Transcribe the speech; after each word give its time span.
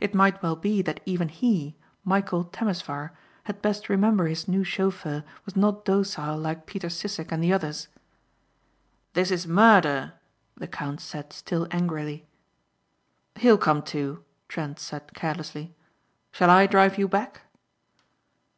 It 0.00 0.14
might 0.14 0.42
well 0.42 0.56
be 0.56 0.80
that 0.80 1.00
even 1.04 1.28
he, 1.28 1.76
Michæl 2.06 2.50
Temesvar 2.50 3.10
had 3.44 3.60
best 3.60 3.90
remember 3.90 4.24
his 4.26 4.48
new 4.48 4.64
chauffeur 4.64 5.22
was 5.44 5.54
not 5.54 5.84
docile 5.84 6.38
like 6.38 6.64
Peter 6.64 6.88
Sissek 6.88 7.30
and 7.30 7.42
the 7.44 7.52
others. 7.52 7.88
"This 9.12 9.30
is 9.30 9.46
murder!" 9.46 10.14
the 10.56 10.66
count 10.66 11.02
said 11.02 11.30
still 11.34 11.68
angrily. 11.70 12.26
"He'll 13.34 13.58
come 13.58 13.82
to," 13.92 14.24
Trent 14.48 14.78
said 14.78 15.12
carelessly. 15.12 15.74
"Shall 16.32 16.48
I 16.48 16.66
drive 16.66 16.96
you 16.96 17.06
back?" 17.06 17.42